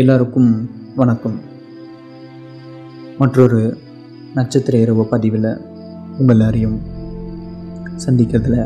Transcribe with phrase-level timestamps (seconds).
[0.00, 0.48] எல்லாருக்கும்
[0.96, 1.34] வணக்கம்.
[3.18, 3.58] மற்றொரு
[4.36, 5.46] நட்சத்திர இரவு பதிவில்
[6.18, 6.74] உங்கள் எல்லாரையும்
[8.04, 8.56] சந்திக்கிறதுல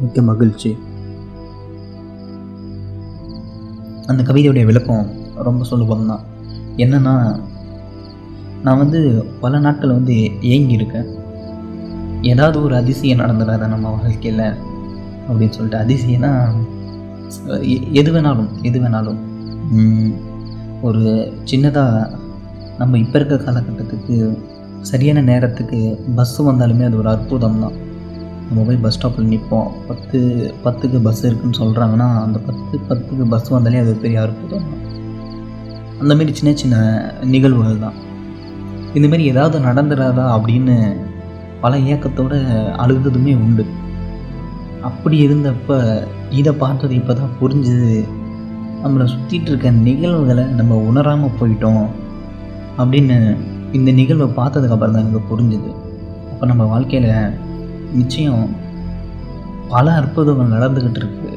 [0.00, 0.70] மிக்க மகிழ்ச்சி.
[4.06, 5.06] அந்த கவிதையுடைய விளக்கம்
[5.48, 6.24] ரொம்ப சுலபம் தான்
[6.84, 7.14] என்னன்னா
[8.64, 9.02] நான் வந்து
[9.44, 10.16] பல நாட்கள் வந்து
[10.54, 11.08] ஏங்கியிருக்கேன்.
[12.32, 14.46] ஏதாவது ஒரு அதிசயம் நடந்துடாத நம்ம வாழ்க்கையில்
[15.28, 16.32] அப்படின்னு சொல்லிட்டு அதிசயம்னா
[18.00, 19.22] எது வேணாலும் எது வேணாலும்.
[20.86, 21.02] ஒரு
[21.50, 22.08] சின்னதாக
[22.78, 24.16] நம்ம இப்போ இருக்க காலகட்டத்துக்கு
[24.90, 25.78] சரியான நேரத்துக்கு
[26.18, 27.76] பஸ்ஸு வந்தாலுமே அது ஒரு அற்புதம் தான்
[28.48, 30.18] நம்ம போய் பஸ் ஸ்டாப்பில் நிற்போம் பத்து
[30.64, 34.68] பத்துக்கு பஸ் இருக்குன்னு சொல்கிறாங்கன்னா அந்த பத்து பத்துக்கு பஸ் வந்தாலே அது பெரிய அற்புதம்.
[34.68, 34.86] தான்
[36.02, 36.76] அந்தமாரி சின்ன சின்ன
[37.34, 37.98] நிகழ்வுகள் தான்
[38.98, 40.76] இந்தமாரி ஏதாவது நடந்துடாதா அப்படின்னு
[41.64, 42.38] பல இயக்கத்தோடு
[42.84, 43.64] அழுகுறதுமே உண்டு.
[44.88, 45.76] அப்படி இருந்தப்போ
[46.40, 47.92] இதை பார்த்தது இப்போ தான் புரிஞ்சுது.
[48.82, 51.84] நம்மளை சுற்றிட்டு இருக்க நிகழ்வுகளை நம்ம உணராமல் போயிட்டோம்
[52.80, 53.16] அப்படின்னு
[53.72, 55.70] இந்த நிகழ்வை பார்த்ததுக்கப்புறம் தான் எனக்கு புரிஞ்சுது.
[56.32, 57.10] அப்போ நம்ம வாழ்க்கையில்
[57.98, 58.44] நிச்சயம்
[59.72, 61.34] பல அற்புதங்கள் நடந்துக்கிட்டு இருக்குது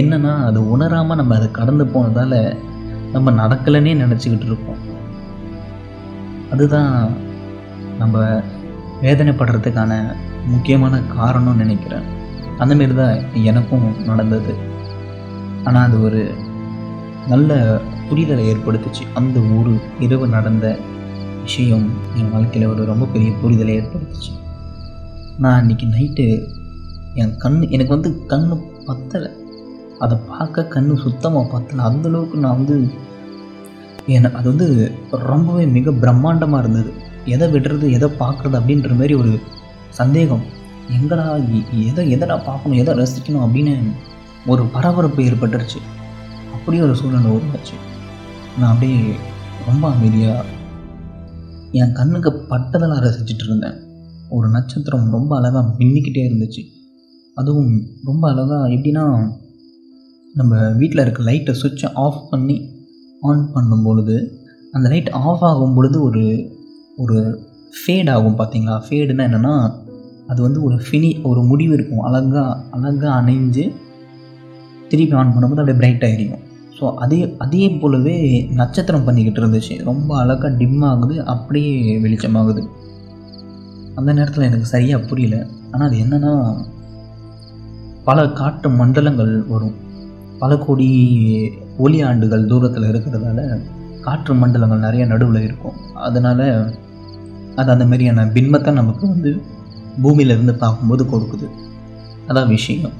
[0.00, 2.38] என்னென்னா அது உணராமல் நம்ம அதை கடந்து போனதால்
[3.12, 4.80] நம்ம நடக்கலைன்னே நினச்சிக்கிட்டு இருக்கோம்
[6.52, 6.92] அதுதான்
[7.98, 8.22] நம்ம
[9.02, 9.92] வேதனைப்படுறதுக்கான
[10.52, 12.06] முக்கியமான காரணம்னு நினைக்கிறேன்.
[12.58, 13.18] அந்த மாரி தான்
[13.50, 14.52] எனக்கும் நடந்தது.
[15.64, 16.20] ஆனால் அது ஒரு
[17.28, 17.80] நல்ல
[18.10, 19.04] புரிதலை ஏற்படுத்துச்சு.
[19.14, 20.78] அந்த ஒரு இரவு நடந்த
[21.42, 24.32] விஷயம் என் வாழ்க்கையில் ஒரு ரொம்ப பெரிய புரிதலை ஏற்படுத்துச்சு.
[25.38, 26.26] நான் அன்றைக்கி நைட்டு
[27.14, 28.50] என் கண் எனக்கு வந்து கண்
[28.86, 29.30] பத்தலை.
[29.98, 31.82] அதை பார்க்க கண் சுத்தமாக பத்தலை.
[31.90, 32.90] அந்தளவுக்கு நான் வந்து
[34.06, 36.92] எனக்கு அது வந்து ரொம்பவே மிக பிரம்மாண்டமாக இருந்தது.
[37.24, 39.38] எதை விடுறது எதை பார்க்குறது அப்படின்ற மாதிரி ஒரு
[39.90, 40.44] சந்தேகம்.
[40.92, 41.26] எங்கடா
[41.86, 43.74] எதை எதடா பார்க்கணும் எதை ரசிக்கணும் அப்படின்னு
[44.46, 45.80] ஒரு பரபரப்பு ஏற்பட்டுருச்சு.
[46.54, 47.76] அப்படி ஒரு சூழ்நிலை உருவாச்சு.
[48.58, 49.00] நான் அப்படியே
[49.66, 50.44] ரொம்ப அமைதியாக
[51.72, 53.76] என் கண்ணுக்கு பட்டதெல்லாம் ரசிச்சுட்டு இருந்தேன்.
[54.30, 56.62] ஒரு நட்சத்திரம் ரொம்ப அழகாக மின்னிக்கிட்டே இருந்துச்சு.
[57.34, 57.72] அதுவும்
[58.04, 59.04] ரொம்ப அழகாக எப்படின்னா
[60.34, 62.56] நம்ம வீட்டில் இருக்க லைட்டை சுவிட்சை ஆஃப் பண்ணி
[63.20, 64.16] ஆன் பண்ணும் பொழுது
[64.72, 66.24] அந்த லைட் ஆஃப் ஆகும் பொழுது ஒரு
[66.96, 67.18] ஒரு
[67.78, 69.54] ஃபேட் ஆகும் பார்த்தீங்களா ஃபேடுனா என்னென்னா
[70.26, 72.04] அது வந்து ஒரு ஃபினி ஒரு முடிவு இருக்கும்.
[72.08, 73.64] அழகாக அழகாக அணைஞ்சு
[74.88, 76.43] திருப்பி ஆன் பண்ணும்போது அப்படியே பிரைட் ஆகிடும்
[76.84, 78.14] ஸோ அதே அதே போலவே
[78.56, 79.74] நட்சத்திரம் பண்ணிக்கிட்டு இருந்துச்சு.
[79.84, 82.62] ரொம்ப அழகாக டிம் ஆகுது அப்படியே வெளிச்சமாகுது.
[83.94, 85.36] அந்த நேரத்தில் எனக்கு சரியாக புரியல.
[85.70, 86.32] ஆனால் அது என்னென்னா
[88.04, 89.76] பல காற்று மண்டலங்கள் வரும்.
[90.38, 90.88] பல கோடி
[91.76, 93.60] ஒளி ஆண்டுகள் தூரத்தில் இருக்கிறதால
[94.00, 95.78] காற்று மண்டலங்கள் நிறைய நடுவில் இருக்கும்.
[96.08, 96.46] அதனால்
[97.56, 99.32] அது அந்த மாதிரியான பின்பத்தை நமக்கு வந்து
[100.02, 101.48] பூமியிலேருந்து பார்க்கும்போது கொடுக்குது.
[102.28, 102.92] அதான் விஷயம்.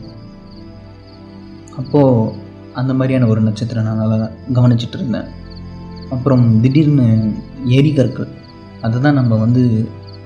[1.77, 2.43] அப்போது
[2.75, 5.29] அந்த மாதிரியான ஒரு நட்சத்திரம் நான் நல்லா கவனிச்சிட்டு இருந்தேன்
[6.11, 7.07] அப்புறம் திடீர்னு
[7.79, 8.31] எரிகற்கள்
[8.81, 9.63] அதுதான் நம்ம வந்து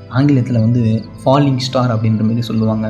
[0.08, 0.82] ஆங்கிலத்தில் வந்து
[1.20, 2.86] ஃபாலிங் ஸ்டார் அப்படின்ற மாதிரி சொல்லுவாங்க.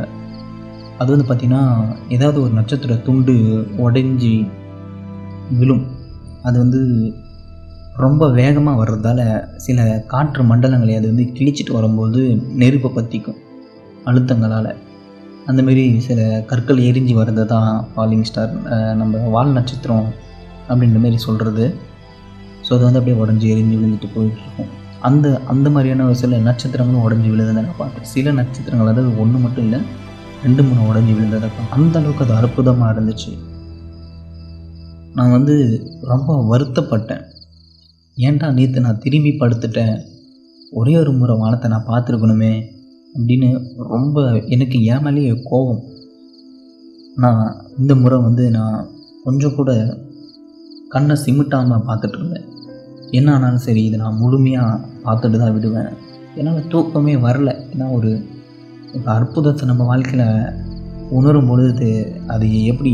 [0.99, 1.63] அது வந்து பார்த்திங்கன்னா
[2.09, 3.35] ஏதாவது ஒரு நட்சத்திர துண்டு
[3.79, 4.35] உடைஞ்சி
[5.59, 5.85] விழும்.
[6.43, 6.81] அது வந்து
[7.97, 9.21] ரொம்ப வேகமாக வர்றதால
[9.57, 12.21] சில காற்று மண்டலங்களை அது வந்து கிழிச்சிட்டு வரும்போது
[12.63, 13.41] நெருப்பை பற்றிக்கும்
[14.05, 14.71] அழுத்தங்களால்.
[15.51, 18.51] அந்தமாரி சில கற்கள் எரிஞ்சு வர்றது தான் ஃபாலிங் ஸ்டார்
[19.01, 20.09] நம்ம வால் நட்சத்திரம்
[20.71, 21.67] அப்படின்ற மாரி சொல்கிறது
[22.67, 24.69] ஸோ அது வந்து அப்படியே உடஞ்சி எரிஞ்சு விழுந்துட்டு போயிட்டுருக்கும்.
[25.09, 28.09] அந்த அந்த மாதிரியான ஒரு சில நட்சத்திரங்களும் உடஞ்சி விழுந்ததை நான் பார்த்தேன்.
[28.15, 29.81] சில நட்சத்திரங்கள் அதாவது ஒன்று மட்டும் இல்லை
[30.45, 31.73] ரெண்டு மூணு உடஞ்சி விழுந்ததை பார்த்தேன்.
[31.77, 33.33] அந்த அளவுக்கு அது அற்புதமாக இருந்துச்சு
[35.19, 35.55] நான் வந்து
[36.13, 37.23] ரொம்ப வருத்தப்பட்டேன்.
[38.17, 39.97] ஏன்டா நேற்று நான் திரும்பி படுத்துட்டேன்?
[40.81, 42.53] ஒரே ஒரு முறை வானத்தை நான் பார்த்துருக்கணுமே.
[43.15, 43.49] அப்படின்னு
[43.95, 44.19] ரொம்ப
[44.55, 45.83] எனக்கு என் மேலேயே கோபம்.
[47.23, 47.43] நான்
[47.81, 48.79] இந்த முறை வந்து நான்
[49.25, 49.71] கொஞ்சம் கூட
[50.95, 52.47] கண்ணை சிமிட்டாமல் பார்த்துட்டு இருந்தேன்
[53.19, 55.91] என்ன ஆனாலும் சரி இதை நான் முழுமையாக பார்த்துட்டு தான் விடுவேன்.
[56.39, 57.51] என்னால் தூக்கமே வரல.
[57.73, 58.11] ஏன்னா ஒரு
[58.95, 60.29] ஒரு அற்புதத்தை நம்ம வாழ்க்கையில்
[61.17, 61.89] உணரும் பொழுது
[62.35, 62.93] அது எப்படி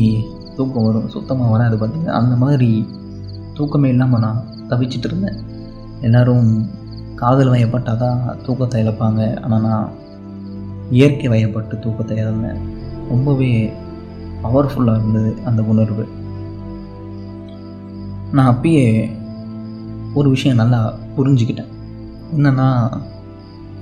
[0.56, 2.70] தூக்கம் வரும் சுத்தமாக வராது பார்த்தீங்கன்னா அந்த மாதிரி
[3.58, 4.40] தூக்கமே இல்லாமல் நான்
[4.70, 5.38] தவிச்சிட்டு இருந்தேன்
[6.06, 6.48] எல்லோரும்
[7.20, 9.20] காதல் வயப்பட்டால் தான் தூக்கத்தை இழப்பாங்க.
[9.44, 9.92] ஆனால் நான்
[10.90, 12.60] இயற்கை வயப்பட்டு தூக்கத்தை இழந்தேன்
[13.08, 13.72] ரொம்பவே
[14.42, 16.04] பவர்ஃபுல்லாக இருந்தது அந்த உணர்வு.
[18.32, 19.10] நான் அப்பயே
[20.14, 20.80] ஒரு விஷயம் நல்லா
[21.16, 21.72] புரிஞ்சுக்கிட்டேன்.
[22.36, 22.68] என்னென்னா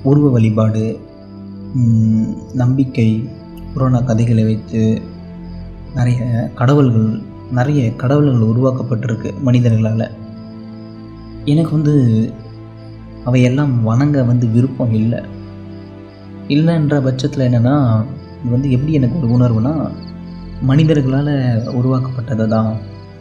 [0.02, 0.84] உருவ வழிபாடு
[2.54, 3.28] நம்பிக்கை
[3.74, 5.02] புராண கதைகளை வைத்து
[5.94, 7.10] நிறைய கடவுள்கள்
[7.52, 10.06] நிறைய கடவுள்கள் உருவாக்கப்பட்டிருக்கு மனிதர்களால்.
[11.44, 11.94] எனக்கு வந்து
[13.24, 15.20] அவையெல்லாம் வணங்க வந்து விருப்பம் இல்லை.
[16.48, 17.76] இல்லைன்ற பட்சத்தில் என்னென்னா
[18.42, 19.74] இது வந்து எப்படி எனக்கு ஒரு உணர்வுனா
[20.70, 21.34] மனிதர்களால்
[21.78, 22.72] உருவாக்கப்பட்டது தான்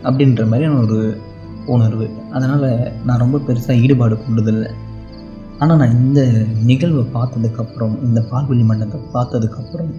[0.04, 1.18] அப்படின்ற மாதிரியான ஒரு
[1.66, 2.10] உணர்வு.
[2.32, 4.72] அதனால் நான் ரொம்ப பெருசாக ஈடுபாடு கொண்டதில்லை.
[5.60, 6.22] ஆனால் நான் இந்த
[6.70, 9.92] நிகழ்வை பார்த்ததுக்கப்புறம் இந்த பால்வெளி மண்டலத்தை பார்த்ததுக்கப்புறம்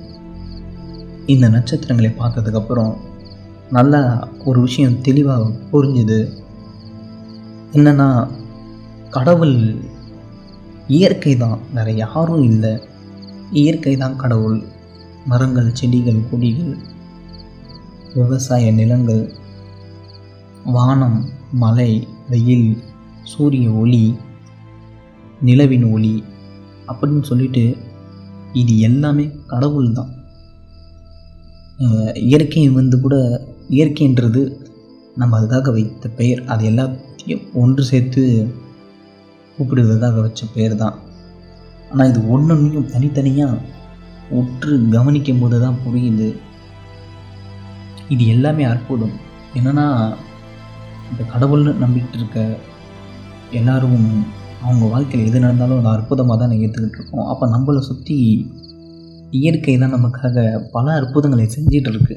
[1.26, 2.92] இந்த நட்சத்திரங்களை பார்த்ததுக்கப்புறம்
[3.70, 6.20] நல்லா ஒரு விஷயம் தெளிவாக புரிஞ்சுது.
[7.72, 8.28] என்னென்னா
[9.10, 9.56] கடவுள்
[10.86, 12.72] இயற்கை தான் வேறு யாரும் இல்லை.
[13.60, 14.58] இயற்கை தான் கடவுள்.
[15.30, 16.72] மரங்கள் செடிகள் கொடிகள்
[18.14, 19.22] விவசாய நிலங்கள்
[20.76, 21.18] வானம்
[21.62, 21.90] மலை
[22.32, 22.68] வெயில்
[23.32, 24.04] சூரிய ஒளி
[25.48, 26.14] நிலவின் ஒளி
[26.90, 27.64] அப்படின்னு சொல்லிட்டு
[28.60, 30.10] இது எல்லாமே கடவுள் தான்.
[32.30, 33.16] இயற்கை வந்து கூட
[33.76, 34.42] இயற்கைன்றது
[35.20, 36.42] நம்ம அதுக்காக வைத்த பெயர்.
[36.52, 38.22] அது எல்லாத்தையும் ஒன்று சேர்த்து
[39.56, 40.96] கூப்பிடுவதாக வச்ச பெயர் தான்.
[41.92, 43.60] ஆனால் இது ஒன்றொன்றையும் தனித்தனியாக
[44.38, 46.28] உற்று கவனிக்கும் போது தான் புரியுது.
[48.14, 49.16] இது எல்லாமே அற்புதம்.
[49.58, 49.86] என்னென்னா
[51.10, 52.40] இந்த கடவுள்னு நம்பிக்கிட்டு இருக்க
[53.60, 53.98] எல்லாரும்
[54.64, 57.26] அவங்க வாழ்க்கையில் எது நடந்தாலும் அது அற்புதமாக தான் ஏற்றுக்கிட்டு இருக்கோம்.
[57.32, 58.16] அப்போ நம்மளை சுற்றி
[59.38, 60.44] இயற்கை தான் நமக்காக
[60.76, 62.16] பல அற்புதங்களை செஞ்சிட்டு இருக்கு.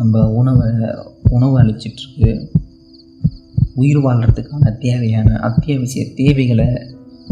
[0.00, 0.68] நம்ம உணவை
[1.36, 2.30] உணவு அளிச்சிட்ருக்கு
[3.80, 6.68] உயிர் வாழ்கிறதுக்கான தேவையான அத்தியாவசிய தேவைகளை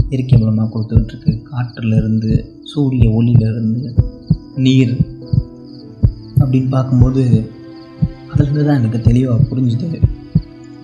[0.08, 3.94] இயற்கை மூலமாக கொடுத்துட்ருக்கு காற்றுலேருந்து சூரிய ஒளியிலேருந்து
[4.56, 4.94] நீர்
[6.38, 7.50] அப்படின்னு பார்க்கும்போது
[8.30, 10.02] அதுலேருந்து தான் எனக்கு தெளிவாக புரிஞ்சுது.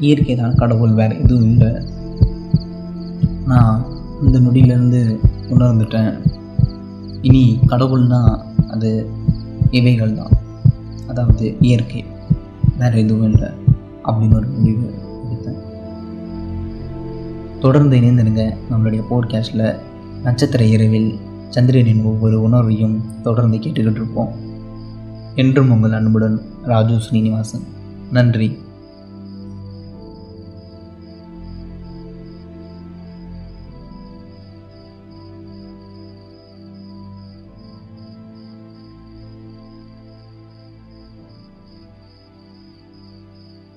[0.00, 1.72] இயற்கை தான் கடவுள் வேறு எதுவும் இல்லை.
[3.46, 3.86] நான்
[4.22, 5.20] இந்த நொடியிலேருந்து
[5.50, 6.12] உணர்ந்துட்டேன்.
[7.22, 8.20] இனி கடவுள்னா
[8.68, 9.06] அது
[9.70, 10.30] இவைகள் தான்
[11.06, 12.04] அதாவது இயற்கை
[12.78, 13.48] வேறு எதுவும் இல்லை.
[14.04, 15.01] அப்படின்னு ஒரு முடிவு.
[17.62, 18.54] தொடர்ந்து இணைந்திருங்க.
[18.70, 19.76] நம்மளுடைய போட்காஸ்டில்
[20.22, 21.18] நட்சத்திர இரவில்
[21.48, 24.32] சந்திரனின் ஒவ்வொரு உணர்வையும் தொடர்ந்து கேட்டுக்கிட்டு இருப்போம்.
[25.34, 27.62] என்றும் உங்கள் அன்புடன் ராஜு ஸ்ரீனிவாசன்.
[28.12, 28.58] நன்றி.